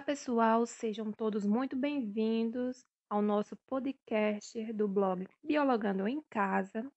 Olá, 0.00 0.06
pessoal, 0.06 0.64
sejam 0.64 1.12
todos 1.12 1.44
muito 1.44 1.76
bem-vindos 1.76 2.86
ao 3.10 3.20
nosso 3.20 3.54
podcast 3.66 4.72
do 4.72 4.88
blog 4.88 5.28
Biologando 5.44 6.08
em 6.08 6.22
Casa. 6.30 6.90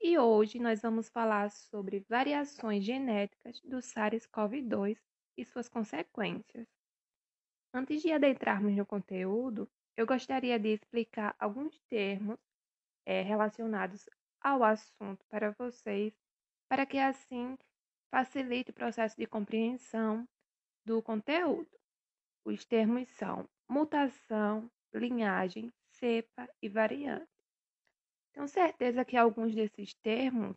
E 0.00 0.18
hoje 0.18 0.58
nós 0.58 0.80
vamos 0.80 1.10
falar 1.10 1.50
sobre 1.50 2.02
variações 2.08 2.82
genéticas 2.82 3.60
do 3.60 3.76
SARS-CoV-2 3.82 4.96
e 5.36 5.44
suas 5.44 5.68
consequências. 5.68 6.66
Antes 7.74 8.00
de 8.00 8.10
adentrarmos 8.10 8.74
no 8.74 8.86
conteúdo, 8.86 9.68
eu 9.94 10.06
gostaria 10.06 10.58
de 10.58 10.68
explicar 10.72 11.36
alguns 11.38 11.78
termos 11.90 12.38
é, 13.04 13.20
relacionados 13.20 14.08
ao 14.40 14.64
assunto 14.64 15.22
para 15.28 15.50
vocês, 15.58 16.14
para 16.70 16.86
que 16.86 16.96
assim 16.96 17.58
facilite 18.10 18.70
o 18.70 18.74
processo 18.74 19.14
de 19.18 19.26
compreensão 19.26 20.26
do 20.86 21.02
conteúdo. 21.02 21.79
Os 22.44 22.64
termos 22.64 23.08
são 23.10 23.48
mutação, 23.68 24.70
linhagem, 24.92 25.72
cepa 25.90 26.48
e 26.62 26.68
variante. 26.68 27.28
Tenho 28.32 28.48
certeza 28.48 29.04
que 29.04 29.16
alguns 29.16 29.54
desses 29.54 29.94
termos, 29.94 30.56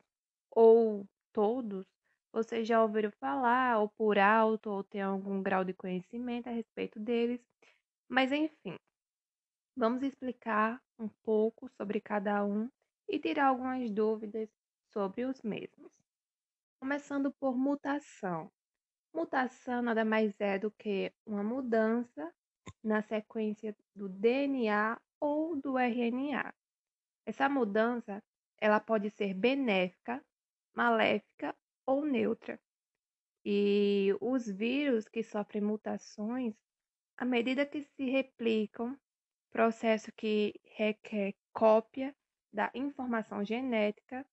ou 0.49 1.05
todos, 1.33 1.85
vocês 2.31 2.67
já 2.67 2.81
ouviram 2.81 3.11
falar, 3.19 3.79
ou 3.79 3.89
por 3.89 4.17
alto, 4.17 4.69
ou 4.69 4.83
tem 4.83 5.01
algum 5.01 5.41
grau 5.41 5.63
de 5.63 5.73
conhecimento 5.73 6.47
a 6.47 6.51
respeito 6.51 6.99
deles. 6.99 7.41
Mas 8.09 8.31
enfim, 8.31 8.77
vamos 9.75 10.03
explicar 10.03 10.81
um 10.97 11.09
pouco 11.23 11.69
sobre 11.69 11.99
cada 11.99 12.45
um 12.45 12.69
e 13.07 13.19
tirar 13.19 13.47
algumas 13.47 13.91
dúvidas 13.91 14.49
sobre 14.91 15.25
os 15.25 15.41
mesmos. 15.41 15.91
Começando 16.79 17.31
por 17.31 17.57
mutação. 17.57 18.51
Mutação 19.13 19.83
nada 19.83 20.03
mais 20.03 20.33
é 20.41 20.57
do 20.57 20.71
que 20.71 21.13
uma 21.25 21.43
mudança 21.43 22.33
na 22.83 23.01
sequência 23.03 23.75
do 23.95 24.09
DNA 24.09 24.99
ou 25.19 25.55
do 25.55 25.77
RNA. 25.77 26.53
Essa 27.25 27.47
mudança, 27.47 28.21
ela 28.59 28.79
pode 28.79 29.11
ser 29.11 29.35
benéfica, 29.35 30.23
maléfica 30.73 31.55
ou 31.85 32.03
neutra. 32.03 32.59
E 33.45 34.15
os 34.19 34.47
vírus 34.47 35.07
que 35.07 35.21
sofrem 35.21 35.61
mutações, 35.61 36.55
à 37.15 37.23
medida 37.23 37.65
que 37.65 37.83
se 37.83 38.09
replicam, 38.09 38.97
processo 39.51 40.11
que 40.13 40.59
requer 40.63 41.35
cópia 41.53 42.15
da 42.51 42.71
informação 42.73 43.45
genética, 43.45 44.25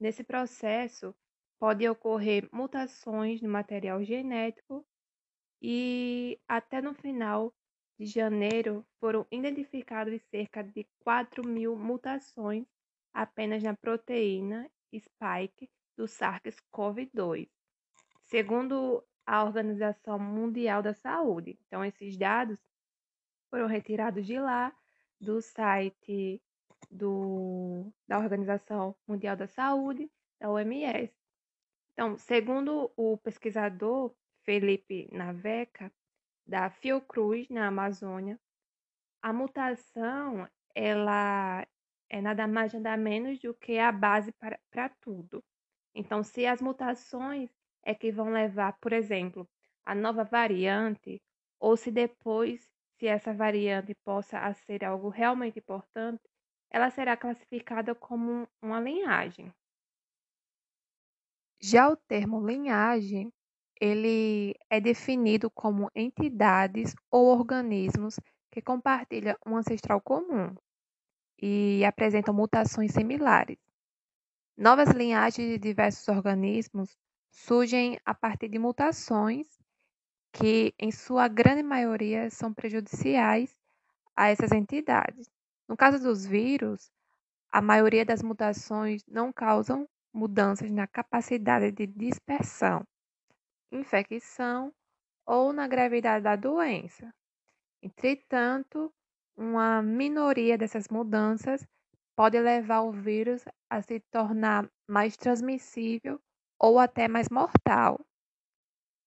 nesse 0.00 0.24
processo 0.24 1.14
pode 1.58 1.88
ocorrer 1.88 2.48
mutações 2.52 3.40
no 3.40 3.48
material 3.48 4.02
genético 4.04 4.86
e 5.60 6.38
até 6.46 6.80
no 6.80 6.94
final 6.94 7.52
de 7.98 8.06
janeiro 8.06 8.86
foram 9.00 9.26
identificadas 9.30 10.20
cerca 10.30 10.62
de 10.62 10.86
4 11.00 11.46
mil 11.46 11.76
mutações 11.76 12.66
apenas 13.12 13.62
na 13.62 13.74
proteína 13.74 14.70
spike 14.94 15.70
do 15.96 16.04
SARS-CoV-2, 16.04 17.48
segundo 18.24 19.02
a 19.24 19.42
Organização 19.42 20.18
Mundial 20.18 20.82
da 20.82 20.92
Saúde. 20.94 21.58
Então, 21.66 21.84
esses 21.84 22.16
dados 22.16 22.60
foram 23.50 23.66
retirados 23.66 24.26
de 24.26 24.38
lá, 24.38 24.74
do 25.18 25.40
site 25.40 26.40
do, 26.90 27.90
da 28.06 28.18
Organização 28.18 28.94
Mundial 29.08 29.36
da 29.36 29.46
Saúde, 29.46 30.10
da 30.38 30.50
OMS. 30.50 31.25
Então, 31.96 32.18
segundo 32.18 32.92
o 32.94 33.16
pesquisador 33.16 34.14
Felipe 34.44 35.08
Naveca, 35.10 35.90
da 36.46 36.68
Fiocruz, 36.68 37.48
na 37.48 37.68
Amazônia, 37.68 38.38
a 39.22 39.32
mutação 39.32 40.46
ela 40.74 41.66
é 42.10 42.20
nada 42.20 42.46
mais 42.46 42.74
nada 42.74 42.98
menos 42.98 43.38
do 43.38 43.54
que 43.54 43.78
a 43.78 43.90
base 43.90 44.30
para, 44.70 44.90
tudo. 45.00 45.42
Então, 45.94 46.22
se 46.22 46.44
as 46.44 46.60
mutações 46.60 47.50
é 47.82 47.94
que 47.94 48.12
vão 48.12 48.28
levar, 48.28 48.76
por 48.78 48.92
exemplo, 48.92 49.48
a 49.82 49.94
nova 49.94 50.22
variante, 50.22 51.22
ou 51.58 51.78
se 51.78 51.90
depois, 51.90 52.70
se 52.98 53.06
essa 53.06 53.32
variante 53.32 53.94
possa 54.04 54.52
ser 54.52 54.84
algo 54.84 55.08
realmente 55.08 55.60
importante, 55.60 56.20
ela 56.70 56.90
será 56.90 57.16
classificada 57.16 57.94
como 57.94 58.46
uma 58.60 58.80
linhagem. 58.80 59.50
Já 61.60 61.88
o 61.88 61.96
termo 61.96 62.46
linhagem 62.46 63.32
ele 63.80 64.54
é 64.70 64.80
definido 64.80 65.50
como 65.50 65.90
entidades 65.94 66.94
ou 67.10 67.26
organismos 67.26 68.18
que 68.50 68.62
compartilham 68.62 69.36
um 69.46 69.56
ancestral 69.56 70.00
comum 70.00 70.54
e 71.40 71.84
apresentam 71.84 72.32
mutações 72.34 72.92
similares. 72.92 73.58
Novas 74.56 74.88
linhagens 74.90 75.48
de 75.48 75.58
diversos 75.58 76.08
organismos 76.08 76.96
surgem 77.30 77.98
a 78.04 78.14
partir 78.14 78.48
de 78.48 78.58
mutações 78.58 79.46
que, 80.32 80.74
em 80.78 80.90
sua 80.90 81.28
grande 81.28 81.62
maioria, 81.62 82.30
são 82.30 82.52
prejudiciais 82.54 83.54
a 84.14 84.28
essas 84.28 84.52
entidades. 84.52 85.28
No 85.68 85.76
caso 85.76 86.02
dos 86.02 86.24
vírus, 86.24 86.90
a 87.50 87.60
maioria 87.60 88.04
das 88.04 88.22
mutações 88.22 89.04
não 89.06 89.30
causam 89.32 89.86
mudanças 90.16 90.70
na 90.70 90.86
capacidade 90.86 91.70
de 91.70 91.86
dispersão 91.86 92.82
infecção 93.70 94.72
ou 95.26 95.52
na 95.52 95.66
gravidade 95.68 96.24
da 96.24 96.36
doença. 96.36 97.12
Entretanto, 97.82 98.92
uma 99.36 99.82
minoria 99.82 100.56
dessas 100.56 100.88
mudanças 100.88 101.66
pode 102.16 102.40
levar 102.40 102.80
o 102.80 102.92
vírus 102.92 103.44
a 103.68 103.82
se 103.82 104.00
tornar 104.10 104.68
mais 104.88 105.16
transmissível 105.16 106.20
ou 106.58 106.78
até 106.78 107.06
mais 107.06 107.28
mortal. 107.28 108.00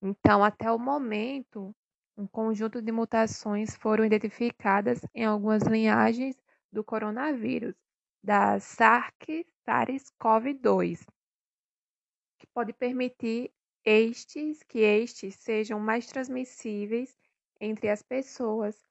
Então, 0.01 0.43
até 0.43 0.71
o 0.71 0.77
momento, 0.77 1.75
um 2.17 2.27
conjunto 2.27 2.81
de 2.81 2.91
mutações 2.91 3.75
foram 3.75 4.05
identificadas 4.05 5.01
em 5.13 5.25
algumas 5.25 5.63
linhagens 5.63 6.37
do 6.71 6.83
coronavírus, 6.83 7.75
da 8.23 8.59
SARS-CoV-2, 9.69 11.05
que 12.39 12.47
pode 12.47 12.73
permitir 12.73 13.51
estes 13.85 14.63
que 14.63 14.79
estes 14.79 15.35
sejam 15.35 15.79
mais 15.79 16.07
transmissíveis 16.07 17.15
entre 17.61 17.87
as 17.87 18.01
pessoas, 18.01 18.83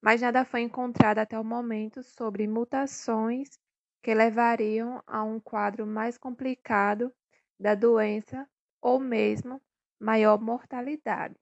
mas 0.00 0.20
nada 0.20 0.44
foi 0.44 0.60
encontrado 0.60 1.18
até 1.18 1.36
o 1.36 1.42
momento 1.42 2.00
sobre 2.04 2.46
mutações 2.46 3.58
que 4.00 4.14
levariam 4.14 5.02
a 5.04 5.24
um 5.24 5.40
quadro 5.40 5.84
mais 5.84 6.16
complicado 6.16 7.12
da 7.58 7.74
doença 7.74 8.48
ou 8.80 9.00
mesmo 9.00 9.60
maior 9.98 10.40
mortalidade. 10.40 11.36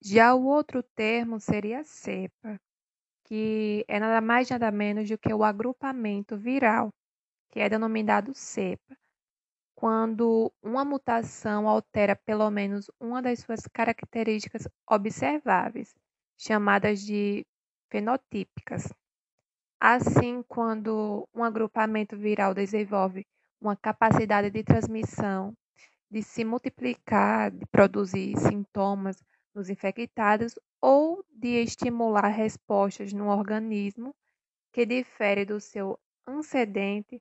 Já 0.00 0.34
o 0.34 0.44
outro 0.44 0.84
termo 0.84 1.40
seria 1.40 1.82
cepa, 1.82 2.60
que 3.24 3.84
é 3.88 3.98
nada 3.98 4.20
mais 4.20 4.48
nada 4.48 4.70
menos 4.70 5.08
do 5.08 5.18
que 5.18 5.34
o 5.34 5.42
agrupamento 5.42 6.36
viral, 6.36 6.92
que 7.56 7.60
é 7.60 7.70
denominado 7.70 8.34
cepa, 8.34 8.94
quando 9.74 10.52
uma 10.62 10.84
mutação 10.84 11.66
altera 11.66 12.14
pelo 12.14 12.50
menos 12.50 12.90
uma 13.00 13.22
das 13.22 13.38
suas 13.38 13.60
características 13.72 14.68
observáveis, 14.86 15.94
chamadas 16.36 17.00
de 17.00 17.46
fenotípicas. 17.90 18.92
Assim, 19.80 20.42
quando 20.42 21.26
um 21.34 21.42
agrupamento 21.42 22.14
viral 22.14 22.52
desenvolve 22.52 23.26
uma 23.58 23.74
capacidade 23.74 24.50
de 24.50 24.62
transmissão, 24.62 25.54
de 26.10 26.22
se 26.22 26.44
multiplicar, 26.44 27.50
de 27.50 27.64
produzir 27.64 28.36
sintomas 28.36 29.16
nos 29.54 29.70
infectados 29.70 30.58
ou 30.78 31.24
de 31.30 31.62
estimular 31.62 32.28
respostas 32.28 33.14
no 33.14 33.28
organismo 33.28 34.14
que 34.74 34.84
difere 34.84 35.46
do 35.46 35.58
seu 35.58 35.98
antecedente, 36.26 37.18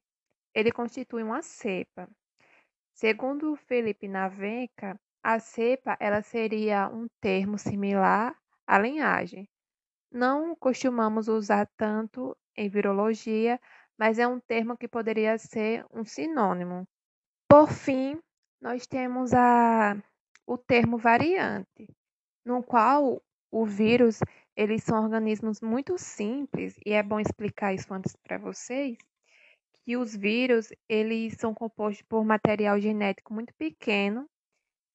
ele 0.55 0.71
constitui 0.71 1.21
uma 1.21 1.41
cepa. 1.41 2.09
Segundo 2.93 3.57
Felipe 3.57 4.07
Navenca, 4.07 4.97
a 5.21 5.37
cepa 5.37 5.97
ela 5.99 6.21
seria 6.21 6.87
um 6.87 7.07
termo 7.19 7.57
similar 7.57 8.33
à 8.65 8.79
linhagem. 8.79 9.49
Não 10.09 10.55
costumamos 10.55 11.27
usar 11.27 11.67
tanto 11.75 12.37
em 12.55 12.69
virologia, 12.69 13.59
mas 13.97 14.17
é 14.17 14.25
um 14.25 14.39
termo 14.39 14.77
que 14.77 14.87
poderia 14.87 15.37
ser 15.37 15.85
um 15.91 16.05
sinônimo. 16.05 16.87
Por 17.49 17.69
fim, 17.69 18.17
nós 18.61 18.87
temos 18.87 19.33
a, 19.33 20.01
o 20.47 20.57
termo 20.57 20.97
variante, 20.97 21.89
no 22.45 22.63
qual 22.63 23.21
o 23.51 23.65
vírus, 23.65 24.19
eles 24.55 24.83
são 24.83 25.03
organismos 25.03 25.59
muito 25.59 25.97
simples, 25.97 26.77
e 26.85 26.93
é 26.93 27.03
bom 27.03 27.19
explicar 27.19 27.73
isso 27.73 27.93
antes 27.93 28.15
para 28.15 28.37
vocês, 28.37 28.97
que 29.85 29.97
os 29.97 30.15
vírus 30.15 30.69
eles 30.89 31.35
são 31.39 31.53
compostos 31.53 32.03
por 32.03 32.25
material 32.25 32.79
genético 32.81 33.33
muito 33.33 33.53
pequeno, 33.55 34.27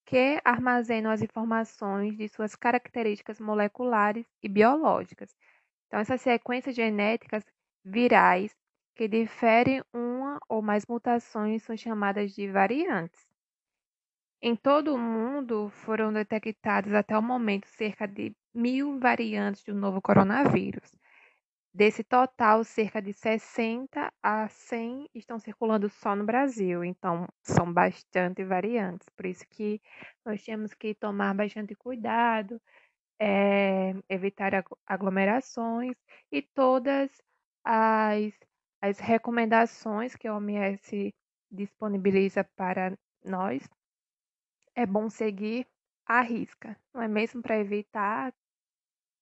que 0.06 0.40
armazenam 0.44 1.10
as 1.10 1.22
informações 1.22 2.16
de 2.16 2.28
suas 2.28 2.56
características 2.56 3.40
moleculares 3.40 4.26
e 4.42 4.48
biológicas. 4.48 5.34
Então, 5.86 6.00
essas 6.00 6.20
sequências 6.22 6.76
genéticas 6.76 7.44
virais 7.84 8.54
que 8.96 9.08
diferem 9.08 9.82
uma 9.94 10.40
ou 10.48 10.62
mais 10.62 10.84
mutações 10.88 11.62
são 11.62 11.76
chamadas 11.76 12.34
de 12.34 12.50
variantes. 12.50 13.26
Em 14.42 14.54
todo 14.54 14.94
o 14.94 14.98
mundo 14.98 15.70
foram 15.70 16.12
detectadas 16.12 16.92
até 16.92 17.16
o 17.16 17.22
momento 17.22 17.66
cerca 17.68 18.06
de 18.06 18.36
mil 18.54 18.98
variantes 19.00 19.64
do 19.64 19.74
novo 19.74 20.02
coronavírus. 20.02 20.99
Desse 21.72 22.02
total, 22.02 22.64
cerca 22.64 23.00
de 23.00 23.12
60 23.12 24.12
a 24.20 24.48
100 24.48 25.08
estão 25.14 25.38
circulando 25.38 25.88
só 25.88 26.16
no 26.16 26.24
Brasil, 26.24 26.84
então 26.84 27.28
são 27.42 27.72
bastante 27.72 28.44
variantes. 28.44 29.08
Por 29.10 29.26
isso 29.26 29.46
que 29.48 29.80
nós 30.24 30.42
temos 30.42 30.74
que 30.74 30.94
tomar 30.96 31.32
bastante 31.34 31.76
cuidado, 31.76 32.60
é, 33.20 33.94
evitar 34.08 34.52
aglomerações 34.84 35.96
e 36.32 36.42
todas 36.42 37.10
as, 37.64 38.32
as 38.82 38.98
recomendações 38.98 40.16
que 40.16 40.26
a 40.26 40.34
OMS 40.34 41.14
disponibiliza 41.50 42.42
para 42.56 42.98
nós, 43.24 43.68
é 44.74 44.86
bom 44.86 45.08
seguir 45.08 45.68
à 46.06 46.20
risca, 46.20 46.76
não 46.92 47.02
é 47.02 47.08
mesmo 47.08 47.42
para 47.42 47.58
evitar 47.58 48.34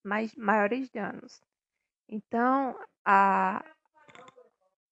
mais, 0.05 0.35
maiores 0.37 0.89
danos. 0.91 1.48
Então, 2.09 2.79
a... 3.05 3.65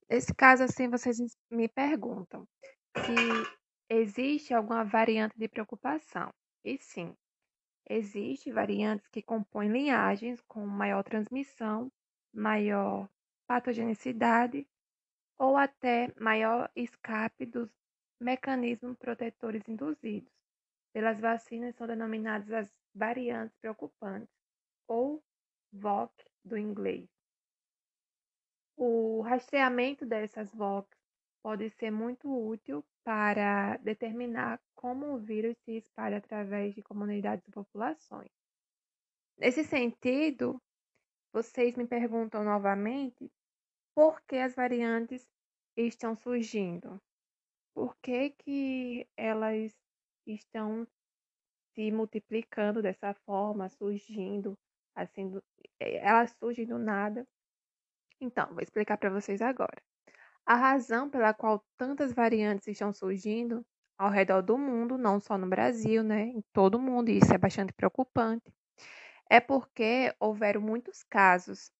nesse 0.09 0.35
caso, 0.35 0.65
assim, 0.65 0.89
vocês 0.89 1.19
me 1.51 1.69
perguntam 1.69 2.47
se 2.97 3.15
existe 3.89 4.53
alguma 4.53 4.85
variante 4.85 5.39
de 5.39 5.49
preocupação. 5.49 6.33
E 6.65 6.77
sim, 6.79 7.17
existe 7.89 8.53
variantes 8.53 9.09
que 9.09 9.23
compõem 9.23 9.71
linhagens 9.71 10.41
com 10.43 10.67
maior 10.67 11.03
transmissão, 11.03 11.91
maior 12.35 13.09
patogenicidade 13.47 14.67
ou 15.39 15.57
até 15.57 16.13
maior 16.19 16.71
escape 16.75 17.47
dos 17.47 17.71
mecanismos 18.21 18.97
protetores 18.97 19.63
induzidos 19.69 20.33
pelas 20.93 21.21
vacinas 21.21 21.77
são 21.77 21.87
denominadas 21.87 22.51
as 22.51 22.75
variantes 22.95 23.55
preocupantes 23.59 24.35
ou 24.89 25.23
VOC 25.71 26.11
do 26.47 26.57
inglês. 26.57 27.09
O 28.77 29.21
rastreamento 29.23 30.07
dessas 30.07 30.53
VOCs 30.53 30.99
pode 31.43 31.71
ser 31.71 31.91
muito 31.91 32.29
útil 32.29 32.85
para 33.05 33.77
determinar 33.79 34.61
como 34.75 35.15
o 35.15 35.19
vírus 35.19 35.57
se 35.65 35.73
espalha 35.73 36.19
através 36.19 36.75
de 36.75 36.83
comunidades 36.83 37.47
e 37.47 37.51
populações. 37.51 38.31
Nesse 39.39 39.65
sentido, 39.65 40.61
vocês 41.33 41.77
me 41.77 41.87
perguntam 41.87 42.43
novamente 42.43 43.31
por 43.95 44.21
que 44.23 44.37
as 44.37 44.55
variantes 44.55 45.27
estão 45.77 46.17
surgindo? 46.17 47.01
Por 47.75 47.97
que, 48.03 48.31
que 48.31 49.09
elas 49.17 49.73
estão 50.27 50.87
se 51.75 51.91
multiplicando 51.93 52.81
dessa 52.81 53.13
forma, 53.13 53.69
surgindo, 53.69 54.59
assim, 54.97 55.29
do, 55.29 55.43
eh, 55.81 55.99
elas 55.99 56.35
surgem 56.41 56.67
do 56.67 56.79
nada. 56.79 57.27
Então, 58.21 58.49
vou 58.49 58.63
explicar 58.63 58.97
para 58.97 59.11
vocês 59.11 59.43
agora. 59.43 59.81
A 60.47 60.55
razão 60.57 61.11
pela 61.11 61.35
qual 61.35 61.65
tantas 61.77 62.13
variantes 62.13 62.69
estão 62.69 62.93
surgindo 62.93 63.65
ao 63.99 64.11
redor 64.11 64.43
do 64.43 64.59
mundo, 64.59 64.99
não 64.99 65.21
só 65.21 65.39
no 65.39 65.49
Brasil, 65.49 66.03
né, 66.03 66.25
em 66.27 66.43
todo 66.53 66.81
mundo, 66.81 67.11
e 67.11 67.19
isso 67.19 67.33
é 67.33 67.39
bastante 67.39 67.73
preocupante, 67.73 68.53
é 69.31 69.41
porque 69.41 70.15
houveram 70.21 70.61
muitos 70.61 71.03
casos 71.05 71.71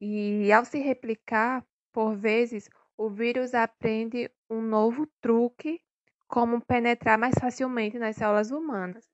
e 0.00 0.52
ao 0.52 0.64
se 0.64 0.78
replicar, 0.78 1.64
por 1.92 2.14
vezes, 2.14 2.68
o 2.96 3.08
vírus 3.08 3.54
aprende 3.54 4.30
um 4.48 4.60
novo 4.60 5.06
truque 5.20 5.80
como 6.28 6.60
penetrar 6.60 7.18
mais 7.18 7.34
facilmente 7.40 7.98
nas 7.98 8.16
células 8.16 8.50
humanas. 8.50 9.08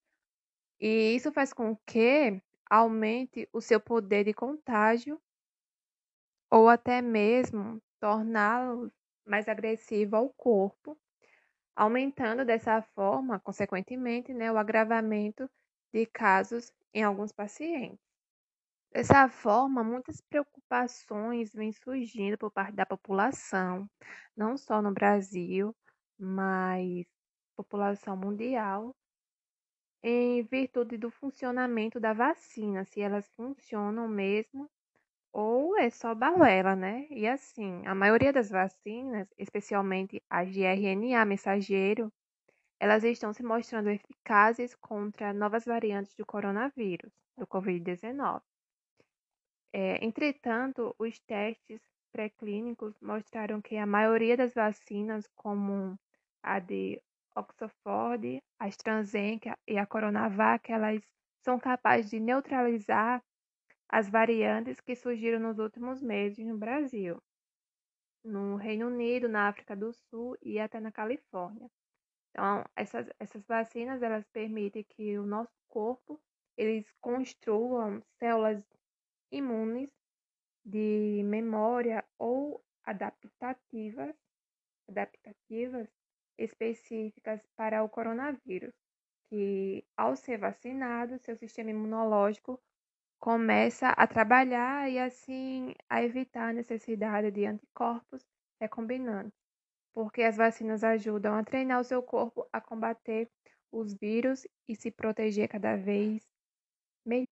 E 0.81 1.15
isso 1.15 1.31
faz 1.33 1.53
com 1.53 1.77
que 1.87 2.43
aumente 2.71 3.49
o 3.53 3.61
seu 3.61 3.81
poder 3.81 4.25
de 4.25 4.35
contágio 4.35 5.21
ou 6.51 6.69
até 6.69 7.01
mesmo 7.03 7.81
torná-lo 8.01 8.93
mais 9.27 9.49
agressivo 9.49 10.17
ao 10.17 10.29
corpo, 10.35 10.97
aumentando 11.77 12.45
dessa 12.45 12.83
forma, 12.83 13.41
consequentemente, 13.41 14.35
né, 14.35 14.53
o 14.53 14.59
agravamento 14.59 15.51
de 15.93 16.07
casos 16.07 16.73
em 16.95 17.03
alguns 17.05 17.33
pacientes. 17.33 17.99
Dessa 18.93 19.29
forma, 19.29 19.85
muitas 19.85 20.21
preocupações 20.21 21.53
vêm 21.55 21.73
surgindo 21.73 22.39
por 22.39 22.51
parte 22.53 22.75
da 22.75 22.87
população, 22.87 23.89
não 24.37 24.57
só 24.57 24.83
no 24.83 24.93
Brasil, 24.93 25.75
mas 26.19 27.05
população 27.57 28.17
mundial, 28.17 28.95
em 30.03 30.43
virtude 30.43 30.97
do 30.99 31.11
funcionamento 31.11 32.01
da 32.01 32.13
vacina, 32.13 32.85
se 32.85 33.01
elas 33.01 33.29
funcionam 33.35 34.09
mesmo 34.09 34.69
ou 35.33 35.79
é 35.79 35.91
só 35.91 36.15
balela, 36.15 36.77
né? 36.77 37.07
E 37.11 37.27
assim, 37.27 37.87
a 37.87 37.95
maioria 37.95 38.33
das 38.33 38.51
vacinas, 38.51 39.29
especialmente 39.39 40.23
as 40.29 40.53
de 40.53 40.63
RNA 40.65 41.25
mensageiro, 41.25 42.13
elas 42.81 43.05
estão 43.05 43.33
se 43.33 43.43
mostrando 43.43 43.91
eficazes 43.91 44.75
contra 44.75 45.33
novas 45.33 45.65
variantes 45.65 46.15
do 46.17 46.27
coronavírus, 46.27 47.13
do 47.37 47.47
Covid-19. 47.47 48.43
É, 49.73 50.05
entretanto, 50.05 50.95
os 50.99 51.19
testes 51.21 51.81
pré-clínicos 52.13 52.95
mostraram 53.01 53.63
que 53.63 53.77
a 53.77 53.87
maioria 53.87 54.37
das 54.37 54.53
vacinas, 54.53 55.27
como 55.35 55.99
a 56.43 56.59
de 56.59 57.01
Oxford, 57.35 58.43
a 58.59 58.67
AstraZeneca 58.67 59.59
e 59.67 59.79
a 59.79 59.87
Coronavac, 59.87 60.71
elas 60.71 61.03
são 61.43 61.59
capazes 61.59 62.11
de 62.11 62.21
neutralizar 62.21 63.23
as 63.89 64.09
variantes 64.09 64.81
que 64.81 64.97
surgiram 64.97 65.39
nos 65.39 65.59
últimos 65.59 66.03
meses 66.03 66.47
no 66.47 66.57
Brasil, 66.57 67.23
no 68.25 68.57
Reino 68.57 68.87
Unido, 68.87 69.29
na 69.29 69.49
África 69.49 69.77
do 69.77 69.93
Sul 69.93 70.37
e 70.41 70.59
até 70.59 70.81
na 70.81 70.93
Califórnia. 70.93 71.71
Então, 72.31 72.65
essas, 72.75 73.07
essas 73.19 73.45
vacinas 73.47 74.03
elas 74.03 74.27
permitem 74.33 74.85
que 74.85 75.19
o 75.19 75.27
nosso 75.27 75.53
corpo 75.69 76.21
eles 76.57 76.87
construam 77.01 78.03
células 78.19 78.63
imunes 79.31 79.91
de 80.65 81.23
memória 81.25 82.05
ou 82.19 82.65
adaptativas, 82.85 84.15
adaptativas 84.89 85.89
específicas 86.39 87.41
para 87.57 87.83
o 87.83 87.89
coronavírus, 87.89 88.73
que 89.29 89.85
ao 89.97 90.17
ser 90.17 90.39
vacinado, 90.39 91.19
seu 91.19 91.37
sistema 91.37 91.71
imunológico 91.71 92.61
começa 93.19 93.89
a 93.91 94.07
trabalhar 94.07 94.91
e 94.91 94.99
assim 94.99 95.75
a 95.89 96.03
evitar 96.03 96.51
a 96.51 96.53
necessidade 96.53 97.31
de 97.31 97.47
anticorpos 97.47 98.25
recombinantes, 98.61 99.33
porque 99.95 100.23
as 100.23 100.37
vacinas 100.37 100.83
ajudam 100.83 101.35
a 101.35 101.45
treinar 101.45 101.81
o 101.81 101.85
seu 101.85 102.03
corpo 102.03 102.47
a 102.53 102.61
combater 102.61 103.31
os 103.71 103.95
vírus 103.95 104.47
e 104.69 104.75
se 104.75 104.91
proteger 104.91 105.49
cada 105.49 105.77
vez 105.77 106.23
melhor. 107.07 107.27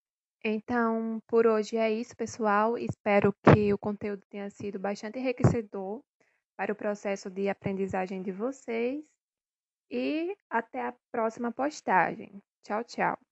Então, 0.45 1.21
por 1.27 1.47
hoje 1.47 1.77
é 1.77 1.91
isso, 1.91 2.17
pessoal. 2.17 2.79
Espero 2.79 3.33
que 3.43 3.73
o 3.73 3.79
conteúdo 3.79 4.23
tenha 4.29 4.49
sido 4.51 4.79
bastante 4.79 5.19
enriquecedor 5.19 6.03
para 6.57 6.73
o 6.73 6.77
processo 6.77 7.31
de 7.31 7.49
aprendizagem 7.49 8.23
de 8.23 8.33
vocês 8.33 9.05
e 9.91 10.37
até 10.51 10.87
a 10.87 10.95
próxima 11.13 11.53
postagem. 11.53 12.43
Tchau, 12.63 12.83
tchau. 12.85 13.26